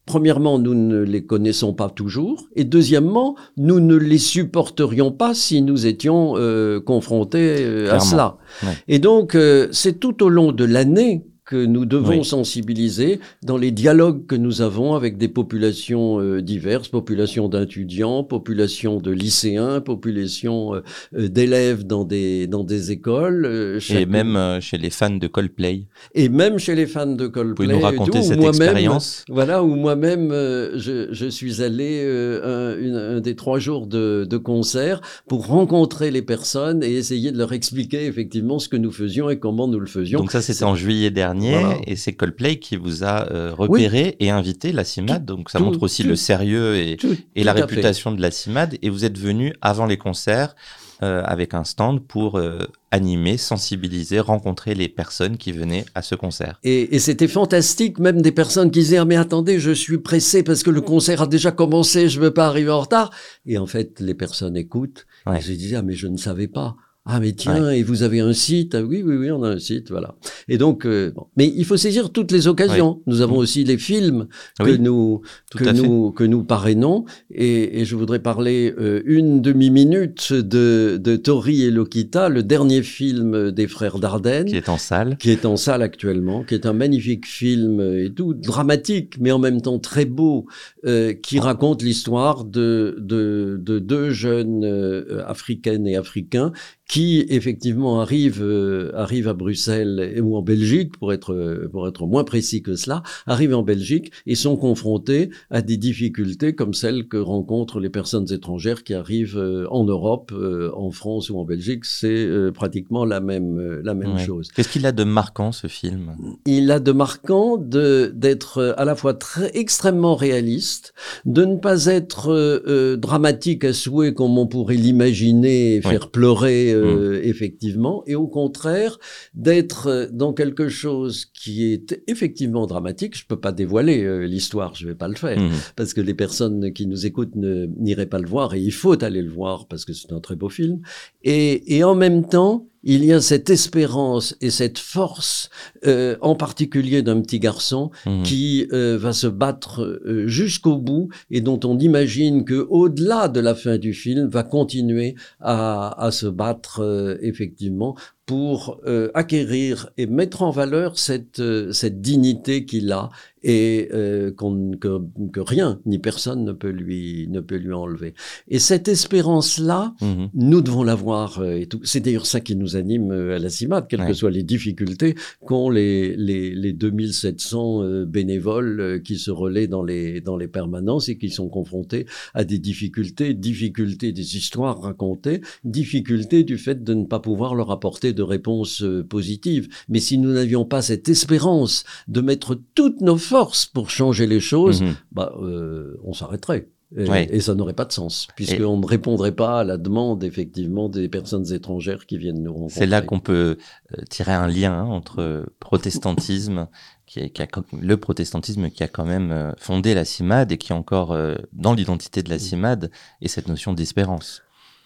premièrement, 0.07 0.59
nous 0.59 0.75
ne 0.75 1.01
les 1.01 1.25
connaissons 1.25 1.75
pas 1.75 1.91
toujours, 1.91 2.49
et 2.55 2.65
deuxièmement, 2.65 3.37
nous 3.57 3.81
ne 3.81 3.97
les 3.97 4.19
supporterions 4.19 5.11
pas 5.11 5.35
si 5.35 5.63
nous 5.63 5.87
étions 5.87 6.35
euh, 6.37 6.81
confrontés 6.81 7.57
euh, 7.61 7.93
à 7.93 7.99
cela. 7.99 8.39
Ouais. 8.63 8.69
Et 8.89 8.99
donc, 9.01 9.35
euh, 9.35 9.69
c'est 9.73 9.99
tout 9.99 10.23
au 10.23 10.29
long 10.29 10.53
de 10.53 10.65
l'année 10.65 11.27
que 11.47 11.65
nous 11.65 11.85
devons 11.87 12.19
Oui. 12.19 12.25
sensibiliser 12.25 13.21
dans 13.45 13.57
les 13.57 13.71
dialogues 13.71 14.27
que 14.27 14.35
nous 14.35 14.63
avons 14.63 14.95
avec 14.95 15.17
des 15.17 15.29
populations 15.29 16.21
euh, 16.21 16.43
diverses, 16.43 16.89
populations 16.89 17.49
d'étudiants, 17.49 18.25
populations 18.25 18.99
de 18.99 19.13
lycéens, 19.13 19.81
populations 19.81 20.75
euh, 20.75 20.81
euh, 21.17 21.29
d'élèves 21.29 21.85
dans 21.87 22.05
des 22.05 22.47
dans 22.49 22.65
des 22.65 22.91
écoles, 22.91 23.45
euh, 23.47 23.79
Et 23.91 24.07
même 24.07 24.37
chez 24.61 24.77
les 24.77 24.91
fans 24.91 25.11
de 25.25 25.27
Coldplay. 25.29 25.87
et 26.15 26.29
même 26.29 26.59
chez 26.59 26.75
les 26.75 26.87
fans 26.87 27.07
de 27.07 27.25
Vous 27.27 27.31
Coldplay. 27.31 27.67
pouvez 27.67 27.77
nous 27.79 27.85
raconter 27.85 28.23
cette 28.23 28.43
expérience? 28.43 29.25
Voilà, 29.29 29.63
où 29.63 29.75
moi-même, 29.77 30.31
je, 30.33 31.09
je 31.13 31.27
suis 31.39 31.63
allé 31.63 32.01
un, 32.43 32.77
une- 32.79 32.97
un 33.17 33.21
des 33.21 33.37
trois 33.37 33.59
jours 33.61 33.87
de, 33.87 34.27
de 34.29 34.37
concert 34.37 35.01
pour 35.29 35.47
rencontrer 35.47 36.11
les 36.11 36.23
personnes 36.23 36.83
et 36.83 36.93
essayer 37.03 37.31
de 37.31 37.39
leur 37.39 37.53
expliquer 37.53 38.07
effectivement 38.07 38.59
ce 38.59 38.69
que 38.69 38.77
nous 38.77 38.91
faisions 38.91 39.31
et 39.31 39.39
comment 39.39 39.69
nous 39.69 39.79
le 39.81 39.87
faisions. 39.87 40.19
Donc 40.19 40.33
ça, 40.33 40.43
c'était 40.43 40.65
en 40.65 40.75
juillet 40.75 41.11
dernier, 41.11 41.36
Voilà. 41.41 41.79
et 41.87 41.97
c'est 41.97 42.13
Coldplay 42.13 42.59
qui 42.59 42.77
vous 42.77 43.05
a 43.05 43.31
euh, 43.31 43.53
repéré 43.57 44.17
et 44.21 44.31
invité 44.31 44.73
la 44.73 44.85
CIMAD. 44.85 45.25
Donc 45.25 45.51
ça 45.51 45.59
tout- 45.59 45.65
montre 45.65 45.83
aussi 45.83 46.03
tout- 46.03 46.09
le 46.09 46.17
sérieux 46.17 46.77
et, 46.77 46.97
la 47.37 47.53
réputation 47.53 48.13
de 48.13 48.21
la 48.21 48.31
CIMAD. 48.31 48.79
Et 48.83 48.91
vous 48.91 49.05
êtes 49.05 49.19
venu 49.19 49.55
avant 49.61 49.87
les 49.87 49.97
concerts 49.97 50.55
euh, 51.03 51.23
avec 51.27 51.53
un 51.53 51.65
stand 51.65 52.01
pour 52.01 52.39
euh, 52.39 52.61
animer, 52.91 53.37
sensibiliser, 53.37 54.19
rencontrer 54.19 54.75
les 54.75 54.89
personnes 54.89 55.37
qui 55.37 55.53
venaient 55.53 55.85
à 55.95 56.01
ce 56.01 56.15
concert. 56.15 56.59
Et, 56.65 56.95
et 56.95 56.99
c'était 56.99 57.29
fantastique, 57.29 57.99
même 57.99 58.23
des 58.23 58.33
personnes 58.33 58.71
qui 58.71 58.79
disaient 58.79 58.97
ah, 58.97 59.05
mais 59.05 59.17
attendez, 59.17 59.61
je 59.61 59.73
suis 59.73 59.99
pressé 59.99 60.43
parce 60.43 60.63
que 60.63 60.71
le 60.71 60.81
concert 60.81 61.21
a 61.21 61.27
déjà 61.27 61.51
commencé, 61.51 62.09
je 62.09 62.19
veux 62.19 62.33
pas 62.33 62.47
arriver 62.47 62.71
en 62.71 62.81
retard. 62.81 63.11
Et 63.45 63.59
en 63.59 63.67
fait, 63.67 64.01
les 64.01 64.15
personnes 64.15 64.57
écoutent. 64.57 65.07
Ouais. 65.27 65.39
Et 65.39 65.41
je 65.43 65.53
disais 65.53 65.77
ah 65.77 65.83
mais 65.83 65.95
je 65.95 66.07
ne 66.07 66.17
savais 66.17 66.49
pas. 66.49 66.77
Ah 67.09 67.21
mais 67.21 67.33
tiens, 67.33 67.71
et 67.71 67.85
vous 67.85 68.03
avez 68.03 68.19
un 68.19 68.33
site? 68.33 68.75
Ah 68.75 68.83
oui, 68.83 69.03
oui, 69.07 69.15
oui, 69.17 69.31
on 69.31 69.43
a 69.45 69.51
un 69.51 69.59
site, 69.61 69.91
voilà. 69.91 70.17
Et 70.49 70.59
donc, 70.59 70.85
euh, 70.85 71.13
bon. 71.15 71.27
mais 71.37 71.47
il 71.57 71.65
faut 71.65 71.77
saisir 71.77 72.11
toutes 72.11 72.33
les 72.33 72.49
occasions. 72.49 73.01
Nous 73.07 73.21
avons 73.21 73.37
Mm. 73.37 73.39
aussi 73.39 73.65
les 73.65 73.79
films 73.79 74.27
que 74.59 74.65
Oui, 74.65 74.79
nous 74.81 75.21
tout 75.51 75.59
que 75.59 75.65
fait. 75.67 75.73
nous 75.73 76.11
que 76.11 76.25
nous 76.25 76.43
parrainons. 76.43 77.05
Et, 77.33 77.81
et 77.81 77.85
je 77.85 77.95
voudrais 77.95 78.19
parler 78.19 78.75
euh, 78.79 79.03
une 79.05 79.41
demi-minute 79.41 80.33
de, 80.33 80.99
de 81.01 81.15
Tori 81.17 81.63
et 81.63 81.71
Lokita, 81.71 82.29
le 82.29 82.43
dernier 82.43 82.83
film 82.83 83.53
des 83.53 83.69
frères 83.69 83.99
Dardenne 84.01 84.47
Qui 84.47 84.57
est 84.57 84.69
en 84.69 84.79
salle. 84.79 85.17
qui 85.19 85.31
est 85.31 85.45
en 85.47 85.57
salle 85.57 85.83
actuellement, 85.83 86.43
qui 86.43 86.55
est 86.55 86.67
un 86.67 86.73
magnifique 86.73 87.27
film 87.27 87.81
et 87.81 88.11
tout 88.13 88.35
dramatique, 88.35 89.15
mais 89.21 89.31
en 89.31 89.39
même 89.39 89.61
temps 89.63 89.79
très 89.79 90.07
beau, 90.07 90.47
euh, 90.87 91.13
qui 91.13 91.39
raconte 91.39 91.83
l'histoire 91.83 92.45
de, 92.45 92.97
de, 92.99 93.61
de 93.63 93.79
deux 93.79 94.11
jeunes 94.11 94.65
euh, 94.65 95.23
africaines 95.27 95.87
et 95.87 95.95
africains 95.97 96.51
qui 96.89 97.27
effectivement 97.31 98.01
arrivent 98.01 98.43
euh, 98.43 98.93
arrivent 98.95 99.29
à 99.29 99.35
Bruxelles 99.35 100.13
et- 100.17 100.21
ou 100.21 100.37
en 100.37 100.43
Belgique 100.43 100.97
pour 100.99 101.13
être 101.13 101.33
euh, 101.35 101.69
pour 101.71 101.89
être 101.89 102.07
moins 102.07 102.23
précis 102.25 102.63
que 102.63 102.77
cela 102.77 103.03
arrivent 103.27 103.55
en 103.57 103.63
Belgique 103.65 104.13
et 104.27 104.35
sont 104.37 104.57
confrontés 104.57 105.31
à 105.51 105.63
des 105.63 105.77
difficultés 105.77 106.55
comme 106.55 106.75
celles 106.75 107.09
que 107.09 107.17
rencontrent 107.17 107.81
les 107.81 107.91
personnes 107.91 108.33
étrangères 108.33 108.85
qui 108.85 108.95
arrivent 108.95 109.37
euh, 109.39 109.67
en 109.71 109.85
Europe 109.85 110.31
euh, 110.33 110.71
en 110.75 110.91
France 110.93 111.29
ou 111.31 111.39
en 111.39 111.45
Belgique. 111.45 111.85
C'est 111.85 112.07
euh, 112.25 112.53
pratiquement 112.53 113.05
la 113.05 113.21
même 113.21 113.59
euh, 113.59 113.81
la 113.85 113.95
même 113.95 114.15
Ouais. 114.15 114.25
chose. 114.25 114.51
Qu'est-ce 114.55 114.69
qu'il 114.69 114.87
a 114.87 114.93
de 114.93 115.03
marquant 115.03 115.51
ce 115.51 115.67
film? 115.67 116.15
Il 116.47 116.71
a 116.71 116.79
de 116.79 116.93
marquant 116.93 117.57
de 117.57 118.13
d'être 118.15 118.75
à 118.79 118.85
la 118.85 118.95
fois 118.95 119.15
très 119.15 119.51
extrêmement 119.57 120.15
réaliste, 120.15 120.95
de 121.25 121.45
ne 121.45 121.57
pas 121.57 121.87
être 121.87 122.95
dramatique 122.97 123.65
à 123.65 123.73
souhait 123.73 124.15
comme 124.15 124.39
on 124.39 124.47
pourrait 124.47 124.77
l'imaginer 124.77 125.81
faire 125.83 126.11
pleurer 126.11 126.76
euh, 126.77 127.21
effectivement, 127.23 128.03
et 128.07 128.15
au 128.15 128.27
contraire 128.29 128.99
d'être 129.35 130.09
dans 130.13 130.33
quelque 130.33 130.69
chose 130.69 131.27
qui 131.27 131.73
est 131.73 132.03
effectivement 132.07 132.67
dramatique. 132.67 133.17
Je 133.17 133.27
peux 133.27 133.39
pas 133.41 133.53
dévoiler 133.53 134.03
euh, 134.05 134.27
l'histoire, 134.27 134.75
je 134.75 134.87
vais 134.87 134.95
pas 134.95 135.09
le 135.09 135.15
faire, 135.15 135.39
Mhm. 135.41 135.51
parce 135.77 135.93
que 135.95 136.01
les 136.01 136.15
personnes 136.15 136.73
qui 136.73 136.87
nous 136.87 137.07
écoutent 137.07 137.37
ne- 137.37 137.67
n'iraient 137.79 138.07
pas 138.07 138.19
le 138.19 138.29
voir, 138.29 138.55
et 138.55 138.61
il 138.61 138.73
faut 138.73 139.03
aller 139.05 139.23
le 139.23 139.31
voir 139.31 139.67
parce 139.67 139.85
que 139.85 139.93
c'est 139.93 140.13
un 140.13 140.21
très 140.21 140.37
beau 140.37 140.49
film. 140.49 140.81
Et, 141.23 141.77
et 141.77 141.85
en 141.85 141.95
même 141.95 142.27
temps, 142.29 142.67
il 142.89 143.05
y 143.05 143.13
a 143.13 143.21
cette 143.21 143.51
espérance 143.51 144.37
et 144.41 144.51
cette 144.51 144.79
force, 144.79 145.51
euh, 145.87 146.17
en 146.21 146.35
particulier 146.37 147.03
d'un 147.03 147.21
petit 147.21 147.41
garçon 147.41 147.91
Mhm. 148.07 148.23
qui 148.23 148.67
euh, 148.73 148.97
va 148.97 149.13
se 149.13 149.27
battre 149.27 149.83
euh, 149.83 150.27
jusqu'au 150.29 150.77
bout 150.79 151.09
et 151.31 151.41
dont 151.41 151.61
on 151.65 151.79
imagine 151.79 152.45
que 152.45 152.67
au-delà 152.71 153.27
de 153.29 153.41
la 153.41 153.55
fin 153.55 153.77
du 153.77 153.93
film 153.93 154.29
va 154.29 154.43
continuer 154.45 155.15
à, 155.41 155.95
à 156.07 156.11
se 156.13 156.27
battre 156.27 156.81
euh, 156.81 157.17
effectivement 157.23 157.97
pour 158.27 158.81
euh, 158.87 159.09
acquérir 159.15 159.89
et 159.97 160.07
mettre 160.07 160.43
en 160.43 160.51
valeur 160.51 160.99
cette 160.99 161.39
euh, 161.39 161.73
cette 161.73 162.01
dignité 162.01 162.65
qu'il 162.65 162.91
a 162.91 163.09
et 163.45 163.89
euh, 163.95 164.33
qu'on- 164.33 164.73
que, 164.81 164.99
que 165.33 165.39
rien 165.39 165.79
ni 165.87 166.01
personne 166.01 166.45
ne 166.45 166.51
peut 166.51 166.71
lui 166.71 167.29
ne 167.31 167.39
peut 167.41 167.55
lui 167.57 167.73
enlever. 167.73 168.15
Et 168.49 168.59
cette 168.59 168.89
espérance 168.89 169.59
là, 169.59 169.95
Mhm. 170.03 170.31
nous 170.35 170.61
devons 170.61 170.83
l'avoir 170.83 171.39
euh, 171.39 171.55
et 171.61 171.67
tout. 171.67 171.79
C'est 171.85 172.01
d'ailleurs 172.01 172.27
ça 172.27 172.41
qui 172.41 172.57
nous 172.57 172.75
anime 172.75 173.13
euh, 173.13 173.37
à 173.37 173.39
la 173.39 173.49
CIMAD, 173.49 173.87
quelles 173.89 174.01
Ouais. 174.01 174.09
que 174.09 174.15
soient 174.15 174.33
les 174.33 174.43
difficultés 174.43 175.15
qu'ont 175.45 175.71
les, 175.71 176.17
les, 176.17 176.53
les 176.53 176.73
2700 176.73 177.83
euh, 177.85 178.05
bénévoles 178.05 179.01
qui 179.05 179.17
se 179.19 179.31
relaient 179.31 179.69
dans 179.69 179.85
les, 179.85 180.21
dans 180.21 180.37
les 180.37 180.49
permanences 180.49 181.09
et 181.09 181.17
qui 181.17 181.31
sont 181.31 181.49
confrontés 181.49 182.07
à 182.35 182.43
des 182.43 182.59
difficultés, 182.59 183.35
difficultés 183.35 184.11
des 184.11 184.37
histoires 184.37 184.81
racontées, 184.81 185.41
difficultés 185.65 186.43
du 186.43 186.59
fait 186.59 186.83
de 186.83 186.95
ne 186.95 187.05
pas 187.05 187.21
pouvoir 187.21 187.55
leur 187.55 187.71
apporter 187.71 188.13
de 188.17 188.23
réponses 188.25 188.83
euh, 188.83 189.05
positives. 189.05 189.69
Mais 189.89 190.01
si 190.01 190.19
nous 190.19 190.33
n'avions 190.33 190.65
pas 190.65 190.83
cette 190.83 191.09
espérance 191.09 191.85
de 192.09 192.21
mettre 192.21 192.59
toutes 192.75 193.01
nos 193.01 193.17
forces 193.19 193.67
pour 193.67 193.91
changer 193.91 194.27
les 194.27 194.41
choses, 194.41 194.83
Mhm. 194.83 194.95
bah, 195.13 195.33
euh, 195.41 195.97
on 196.03 196.13
s'arrêterait. 196.13 196.69
Et, 196.97 197.41
ça 197.41 197.57
n'aurait 197.57 197.73
pas 197.73 197.85
de 197.85 197.93
sens, 197.93 198.29
puisqu'on 198.37 198.79
ne 198.79 198.87
répondrait 198.87 199.35
pas 199.35 199.59
à 199.61 199.65
la 199.65 199.77
demande, 199.77 200.23
effectivement, 200.23 200.89
des 200.89 201.09
personnes 201.09 201.53
étrangères 201.53 202.07
qui 202.07 202.17
viennent 202.17 202.41
nous 202.45 202.53
rencontrer. 202.55 202.79
C'est 202.79 202.87
là 202.87 203.03
qu'on 203.03 203.19
peut 203.19 203.59
euh, 203.99 204.03
tirer 204.09 204.33
un 204.33 204.47
lien 204.47 204.73
hein, 204.73 204.85
entre 204.85 205.47
protestantisme, 205.59 206.69
qui, 207.07 207.19
est- 207.21 207.31
qui 207.31 207.43
a, 207.43 207.49
le 207.81 207.97
protestantisme 207.97 208.71
qui 208.71 208.85
a 208.85 208.89
quand 208.89 209.05
même 209.05 209.53
fondé 209.59 209.95
la 209.95 210.05
CIMAD 210.05 210.53
et 210.53 210.59
qui 210.59 210.73
est 210.73 210.77
encore 210.77 211.17
dans 211.53 211.75
l'identité 211.75 212.23
de 212.23 212.31
la 212.31 212.39
CIMAD 212.39 212.91
et 213.21 213.27
cette 213.29 213.49
notion 213.49 213.73
d'espérance. 213.73 214.43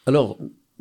Alors, 0.06 0.38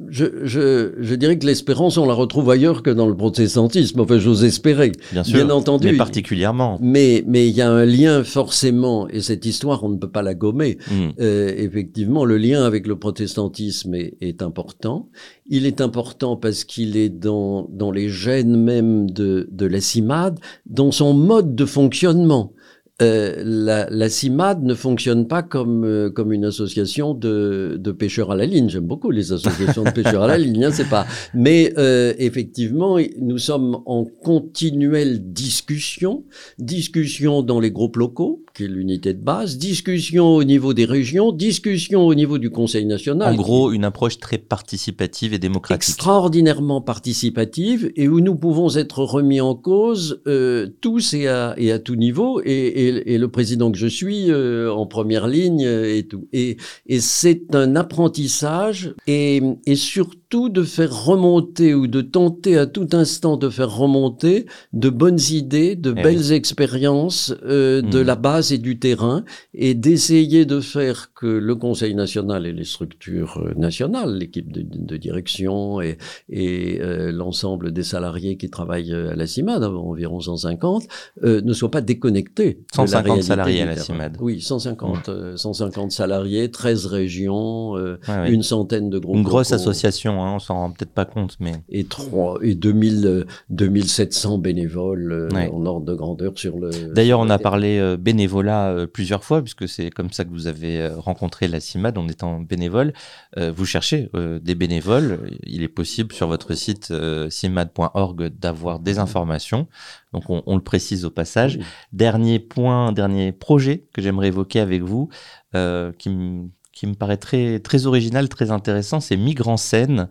je, 0.08 0.26
je, 0.44 0.94
je 1.00 1.16
dirais 1.16 1.38
que 1.38 1.46
l'espérance, 1.46 1.98
on 1.98 2.06
la 2.06 2.14
retrouve 2.14 2.50
ailleurs 2.50 2.84
que 2.84 2.90
dans 2.90 3.08
le 3.08 3.16
protestantisme. 3.18 4.00
Enfin, 4.00 4.18
j'ose 4.18 4.44
espérer. 4.44 4.92
Bien 5.12 5.24
sûr, 5.24 5.36
Bien 5.36 5.50
entendu. 5.50 5.88
mais 5.92 5.98
particulièrement. 5.98 6.78
Mais 6.82 7.24
mais 7.28 7.48
il 7.50 7.56
y 7.56 7.62
a 7.62 7.70
un 7.70 7.86
lien 7.86 8.24
forcément, 8.24 9.08
et 9.10 9.22
cette 9.22 9.46
histoire, 9.46 9.84
on 9.84 9.90
ne 9.90 9.98
peut 9.98 10.10
pas 10.10 10.22
la 10.22 10.34
gommer. 10.34 10.78
Mhm. 10.90 11.12
Euh, 11.20 11.54
effectivement, 11.58 12.24
le 12.26 12.38
lien 12.38 12.64
avec 12.64 12.88
le 12.88 12.98
protestantisme 12.98 13.94
est, 13.96 14.16
est 14.22 14.42
important. 14.42 15.10
Il 15.48 15.66
est 15.66 15.82
important 15.82 16.36
parce 16.38 16.64
qu'il 16.64 16.96
est 16.96 17.10
dans, 17.10 17.68
dans 17.72 17.92
les 17.92 18.10
gènes 18.10 18.56
même 18.56 19.10
de, 19.12 19.48
de 19.52 19.66
la 19.66 19.82
CIMAD, 19.82 20.40
dans 20.66 20.92
son 20.92 21.14
mode 21.14 21.56
de 21.56 21.66
fonctionnement. 21.66 22.54
Euh, 23.02 23.42
la, 23.46 23.90
la 23.90 24.10
CIMAD 24.10 24.64
ne 24.64 24.74
fonctionne 24.74 25.26
pas 25.28 25.42
comme, 25.42 25.86
euh, 25.86 26.10
comme 26.10 26.34
une 26.34 26.44
association 26.44 27.14
de, 27.14 27.78
de 27.80 27.92
pêcheurs 27.94 28.32
à 28.32 28.36
la 28.36 28.46
ligne. 28.46 28.68
J'aime 28.68 28.88
beaucoup 28.88 29.10
les 29.10 29.32
associations 29.32 29.84
de 29.84 29.92
pêcheurs 29.92 30.24
à 30.24 30.28
la 30.28 30.38
ligne, 30.38 30.66
hein, 30.66 30.72
c'est 30.74 30.90
pas. 30.90 31.08
Mais 31.34 31.74
euh, 31.78 32.14
effectivement, 32.18 32.98
nous 33.22 33.38
sommes 33.38 33.82
en 33.86 34.04
continuelle 34.04 35.32
discussion, 35.32 36.26
discussion 36.58 37.42
dans 37.42 37.62
les 37.62 37.72
groupes 37.72 37.96
locaux, 37.96 38.44
qui 38.60 38.66
est 38.66 38.68
l'unité 38.68 39.14
de 39.14 39.22
base, 39.24 39.58
discussion 39.58 40.36
au 40.36 40.44
niveau 40.44 40.74
des 40.74 40.84
régions, 40.84 41.32
discussion 41.32 42.06
au 42.06 42.14
niveau 42.14 42.38
du 42.38 42.50
Conseil 42.50 42.86
national. 42.86 43.34
En 43.34 43.38
gros, 43.38 43.72
une 43.72 43.86
approche 43.86 44.18
très 44.20 44.38
participative 44.38 45.34
et 45.34 45.40
démocratique. 45.40 45.88
extraordinairement 45.90 46.82
participative 46.82 47.92
et 47.96 48.08
où 48.10 48.20
nous 48.20 48.36
pouvons 48.36 48.76
être 48.76 49.00
remis 49.04 49.40
en 49.40 49.56
cause 49.56 50.22
euh, 50.28 50.68
tous 50.82 51.14
et 51.14 51.28
à, 51.28 51.54
et 51.58 51.72
à 51.72 51.80
tout 51.80 51.96
niveau 51.96 52.42
et, 52.44 52.52
et, 52.52 53.14
et 53.14 53.18
le 53.18 53.30
président 53.30 53.72
que 53.72 53.78
je 53.78 53.88
suis 53.88 54.30
euh, 54.30 54.70
en 54.74 54.86
première 54.86 55.28
ligne 55.28 55.62
et 55.62 56.04
tout. 56.10 56.28
Et, 56.34 56.58
et 56.88 57.00
c'est 57.00 57.56
un 57.56 57.76
apprentissage 57.78 58.94
et, 59.08 59.42
et 59.66 59.76
surtout 59.76 60.50
de 60.50 60.64
faire 60.64 61.06
remonter 61.06 61.74
ou 61.74 61.88
de 61.88 62.02
tenter 62.02 62.58
à 62.58 62.66
tout 62.68 62.88
instant 62.92 63.38
de 63.38 63.50
faire 63.50 63.74
remonter 63.76 64.46
de 64.74 64.90
bonnes 64.90 65.20
idées, 65.32 65.76
de 65.76 65.94
Eh 65.98 66.02
belles 66.04 66.32
expériences 66.34 67.34
euh, 67.46 67.82
de 67.82 68.00
Mhm. 68.00 68.06
la 68.06 68.16
base 68.16 68.49
et 68.52 68.58
du 68.58 68.80
terrain 68.80 69.24
et 69.54 69.74
d'essayer 69.74 70.46
de 70.46 70.60
faire 70.60 71.12
que 71.14 71.26
le 71.28 71.56
Conseil 71.56 71.96
national 71.96 72.46
et 72.46 72.54
les 72.54 72.64
structures 72.64 73.38
euh, 73.44 73.54
nationales, 73.56 74.16
l'équipe 74.18 74.52
de, 74.52 74.62
de 74.64 74.98
direction 74.98 75.82
et, 75.82 75.98
et 76.30 76.80
euh, 76.82 77.12
l'ensemble 77.12 77.72
des 77.72 77.84
salariés 77.84 78.38
qui 78.38 78.50
travaillent 78.50 78.94
euh, 78.94 79.12
à 79.12 79.16
la 79.16 79.28
CIMAD, 79.28 79.64
environ 79.64 80.20
150, 80.20 80.84
euh, 81.24 81.42
ne 81.42 81.54
soient 81.54 81.72
pas 81.72 81.82
déconnectés. 81.82 82.60
de 82.76 82.82
la 82.82 82.88
150 82.88 83.04
réalité 83.06 83.22
salariés 83.28 83.62
à 83.62 83.66
la. 83.66 83.76
CIMAD. 83.78 84.18
Oui, 84.20 84.42
150, 84.42 85.10
euh, 85.10 85.38
150 85.38 85.92
salariés, 85.92 86.50
13 86.52 86.86
régions, 86.86 87.76
euh, 87.78 87.98
une 88.28 88.44
centaine 88.44 88.90
de 88.90 88.98
groupes. 89.00 89.16
Une 89.18 89.24
grosse 89.24 89.52
locaux 89.52 89.62
association, 89.62 90.24
hein, 90.24 90.34
on 90.36 90.40
s'en 90.40 90.56
rend 90.56 90.72
peut-être 90.72 90.92
pas 90.94 91.06
compte, 91.06 91.36
mais 91.40 91.54
Et, 91.70 91.84
trois, 91.86 92.38
et 92.42 92.56
2000, 92.56 93.06
euh, 93.06 93.24
2700 93.50 94.38
bénévoles 94.38 95.30
Ouais. 95.34 95.50
en 95.54 95.66
ordre 95.66 95.86
de 95.86 95.94
grandeur 95.94 96.32
sur 96.36 96.58
le. 96.60 96.70
D'ailleurs, 96.94 97.20
on 97.20 97.30
a 97.30 97.38
parlé 97.38 97.78
euh, 97.80 97.98
bénévolat 98.42 98.70
euh, 98.72 98.88
plusieurs 98.88 99.24
fois, 99.24 99.42
puisque 99.42 99.68
c'est 99.68 99.90
comme 99.90 100.12
ça 100.12 100.24
que 100.26 100.30
vous 100.30 100.48
avez 100.48 100.82
euh, 100.82 100.98
rencontré 100.98 101.48
la 101.48 101.60
CIMAD 101.60 101.98
en 101.98 102.08
étant 102.08 102.40
bénévole. 102.40 102.94
Euh, 103.38 103.52
vous 103.52 103.66
cherchez 103.66 104.10
des 104.42 104.56
bénévoles. 104.56 105.38
Il 105.44 105.64
est 105.64 105.68
possible 105.68 106.14
sur 106.14 106.28
votre 106.28 106.54
site 106.54 106.94
cimad.org 107.30 108.28
d'avoir 108.40 108.80
des 108.80 109.00
informations. 109.00 109.68
Donc, 110.14 110.30
on, 110.30 110.44
on 110.46 110.56
le 110.56 110.64
précise 110.64 111.06
au 111.06 111.10
passage. 111.12 111.58
Oui. 111.58 111.66
Dernier 111.94 112.40
point, 112.40 112.92
dernier 112.92 113.32
projet 113.32 113.86
que 113.94 114.02
j'aimerais 114.02 114.28
évoquer 114.28 114.60
avec 114.60 114.82
vous, 114.82 115.10
euh, 115.56 115.92
qui, 115.98 116.10
me- 116.10 116.50
qui 116.74 116.88
me 116.88 116.94
paraît 116.96 117.18
très, 117.18 117.60
très 117.60 117.86
original, 117.86 118.30
très 118.30 118.52
intéressant, 118.52 119.00
c'est 119.00 119.18
Migrants 119.18 119.58
Scène. 119.58 120.08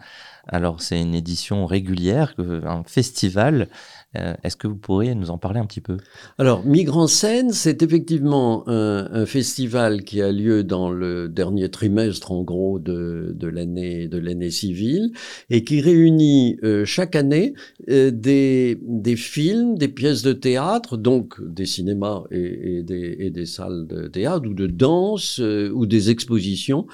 Alors, 0.50 0.80
c'est 0.80 1.00
une 1.00 1.14
édition 1.14 1.66
régulière, 1.66 2.32
un 2.38 2.82
festival. 2.86 3.68
Euh, 4.16 4.34
Est-ce 4.42 4.56
que 4.56 4.66
vous 4.66 4.76
pourriez 4.76 5.14
nous 5.14 5.30
en 5.30 5.36
parler 5.36 5.60
un 5.60 5.66
petit 5.66 5.82
peu? 5.82 5.98
Alors, 6.38 6.64
Migrants 6.64 7.08
Scène, 7.08 7.52
c'est 7.52 7.82
effectivement 7.82 8.64
un, 8.66 9.26
festival 9.26 10.02
qui 10.02 10.22
a 10.22 10.32
lieu 10.32 10.64
dans 10.64 10.90
le 10.90 11.28
dernier 11.28 11.68
trimestre, 11.68 12.32
en 12.32 12.42
gros, 12.42 12.78
de, 12.78 13.34
de 13.36 13.48
l'année 13.48 14.50
civile, 14.50 15.12
et 15.50 15.62
qui 15.62 15.80
réunit 15.80 16.58
euh, 16.62 16.86
chaque 16.86 17.16
année 17.16 17.52
euh, 17.90 18.10
des, 18.10 18.78
des 18.82 19.16
films, 19.16 19.76
des 19.76 19.88
pièces 19.88 20.22
de 20.22 20.32
théâtre, 20.32 20.96
donc 20.96 21.42
des 21.42 21.66
cinémas 21.66 22.24
et, 22.30 22.82
des, 22.82 23.30
des 23.30 23.46
salles 23.46 23.86
de 23.86 24.08
théâtre 24.08 24.48
ou 24.48 24.54
de 24.54 24.66
danse 24.66 25.38
ou 25.38 25.86
des 25.86 26.10
expositions, 26.10 26.86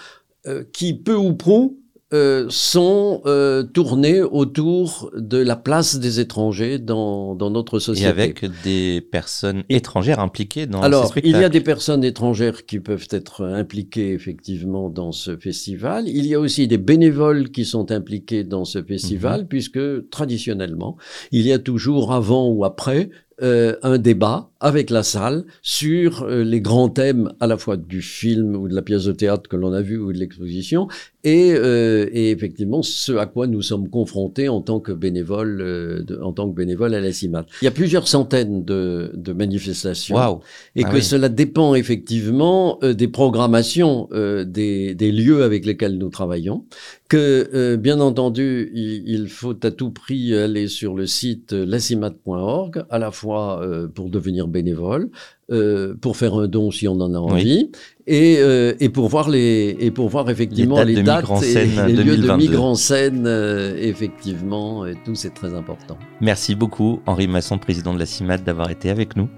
qui 0.73 0.94
peu 0.94 1.14
ou 1.14 1.35
prou 1.35 1.78
euh, 2.14 2.47
sont 2.49 3.21
euh, 3.26 3.62
tournés 3.64 4.23
autour 4.23 5.11
de 5.16 5.38
la 5.38 5.56
place 5.56 5.99
des 5.99 6.21
étrangers 6.21 6.78
dans, 6.78 7.35
dans 7.35 7.50
notre 7.50 7.78
Et 7.78 7.80
société. 7.80 8.09
avec 8.09 8.44
des 8.62 9.00
personnes 9.00 9.64
étrangères 9.68 10.21
impliquées 10.21 10.66
dans 10.66 10.80
ces 10.80 10.87
Alors, 10.87 11.04
il 11.04 11.09
spectacles. 11.09 11.42
y 11.42 11.44
a 11.44 11.49
des 11.49 11.61
personnes 11.61 12.04
étrangères 12.04 12.64
qui 12.66 12.80
peuvent 12.80 13.09
être 13.11 13.44
impliquées 13.44 14.12
effectivement 14.12 14.88
dans 14.90 15.12
ce 15.12 15.37
festival. 15.37 16.09
Il 16.09 16.25
y 16.26 16.35
a 16.35 16.40
aussi 16.40 16.68
des 16.68 16.78
bénévoles 16.78 17.50
qui 17.50 17.64
sont 17.64 17.90
impliqués 17.90 18.44
dans 18.44 18.64
ce 18.64 18.83
festival, 18.83 19.40
Mhm. 19.42 19.49
puisque 19.49 19.80
traditionnellement, 20.11 20.97
il 21.33 21.47
y 21.47 21.52
a 21.52 21.59
toujours 21.59 22.12
avant 22.12 22.49
ou 22.49 22.64
après 22.64 23.11
euh, 23.42 23.76
un 23.82 23.98
débat 23.98 24.50
avec 24.60 24.90
la 24.90 25.02
salle 25.02 25.44
sur 25.62 26.22
euh, 26.22 26.42
les 26.44 26.60
grands 26.60 26.88
thèmes 26.88 27.32
à 27.40 27.46
la 27.46 27.56
fois 27.58 27.76
du 27.76 28.00
film 28.00 28.54
ou 28.56 28.68
de 28.68 28.74
la 28.74 28.82
pièce 28.82 29.04
de 29.04 29.12
théâtre 29.12 29.48
que 29.48 29.56
l'on 29.56 29.72
a 29.72 29.82
vu 29.82 29.98
ou 29.98 30.12
de 30.12 30.18
l'exposition 30.18 30.88
et, 31.24 31.52
euh, 31.54 32.06
et 32.12 32.30
effectivement 32.30 32.82
ce 32.82 33.12
à 33.12 33.26
quoi 33.26 33.46
nous 33.46 33.60
sommes 33.62 33.88
confrontés 33.88 34.48
en 34.48 34.60
tant 34.60 34.78
que 34.80 34.92
bénévoles 34.92 35.60
euh, 35.60 36.02
de- 36.02 36.18
en 36.20 36.32
tant 36.32 36.48
que 36.48 36.54
bénévoles 36.54 36.94
à 36.94 37.00
la 37.00 37.12
CIMAT. 37.12 37.46
Il 37.60 37.64
y 37.64 37.68
a 37.68 37.72
plusieurs 37.72 38.08
centaines 38.08 38.64
de, 38.64 39.10
de 39.14 39.32
manifestations 39.32 40.16
Waouh 40.16 40.40
et 40.76 40.84
Ah 40.84 40.90
que 40.90 40.96
oui. 40.96 41.02
cela 41.02 41.28
dépend 41.28 41.74
effectivement 41.74 42.78
euh, 42.82 42.94
des 42.94 43.08
programmations 43.08 44.08
euh, 44.12 44.44
des, 44.44 44.94
des 44.94 45.12
lieux 45.12 45.42
avec 45.42 45.66
lesquels 45.66 45.98
nous 45.98 46.08
travaillons, 46.10 46.64
que 47.08 47.50
euh, 47.54 47.76
bien 47.76 48.00
entendu 48.00 48.70
il, 48.75 49.02
il 49.06 49.28
faut 49.28 49.54
à 49.62 49.70
tout 49.70 49.90
prix 49.90 50.34
aller 50.34 50.68
sur 50.68 50.94
le 50.94 51.06
site 51.06 51.52
euh, 51.52 51.66
lacimat.org, 51.66 52.84
à 52.88 52.99
la 52.99 53.11
fois 53.11 53.61
euh, 53.62 53.88
pour 53.88 54.08
devenir 54.08 54.49
bénévole, 54.49 55.11
euh, 55.50 55.94
pour 56.00 56.16
faire 56.16 56.34
un 56.34 56.49
don 56.49 56.70
si 56.70 56.88
on 56.88 56.99
en 57.00 57.12
a 57.14 57.18
envie, 57.18 57.70
et, 58.06 58.37
euh, 58.38 58.73
et, 58.80 58.88
pour 58.88 59.08
voir 59.08 59.28
les 59.28 59.76
et 59.78 59.90
pour 59.90 60.08
voir 60.08 60.30
effectivement 60.30 60.82
les 60.82 61.02
dates, 61.02 61.26
et 61.42 61.66
les 61.88 61.92
lieux 62.04 62.16
de 62.16 62.32
mise 62.32 62.56
en 62.56 62.75
scène 62.75 63.25
euh, 63.26 63.76
effectivement 63.76 64.87
et 64.87 64.94
tout 65.04 65.14
c'est 65.14 65.34
très 65.34 65.54
important. 65.54 65.99
Merci 66.23 66.54
beaucoup 66.54 67.00
Henri 67.06 67.28
Masson 67.28 67.58
président 67.58 67.92
de 67.92 67.99
la 67.99 68.06
CIMAD 68.06 68.44
d'avoir 68.44 68.70
été 68.70 68.88
avec 68.88 69.16
nous. 69.16 69.28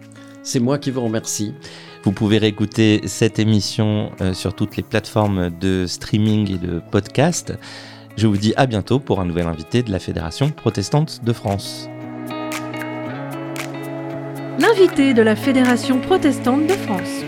C'est 0.45 0.61
moi 0.61 0.79
qui 0.79 0.93
vous 0.93 1.01
remercie. 1.01 1.55
Vous 2.07 2.13
pouvez 2.13 2.39
réécouter 2.39 3.01
cette 3.07 3.41
émission 3.41 4.13
euh, 4.21 4.33
sur 4.33 4.55
toutes 4.55 4.77
les 4.77 4.85
plateformes 4.85 5.51
de 5.51 5.87
streaming 5.89 6.55
et 6.55 6.57
de 6.57 6.81
podcast. 6.93 7.53
Je 8.17 8.29
vous 8.29 8.37
dis 8.37 8.55
à 8.57 8.67
bientôt 8.67 9.01
pour 9.01 9.21
un 9.21 9.25
nouvel 9.25 9.49
invité 9.49 9.83
de 9.83 9.91
la 9.91 9.99
Fédération 9.99 10.51
protestante 10.51 11.25
de 11.25 11.33
France. 11.33 11.91
L'invité 14.61 15.15
de 15.15 15.23
la 15.23 15.35
Fédération 15.35 15.99
protestante 15.99 16.69
de 16.69 16.75
France. 16.75 17.26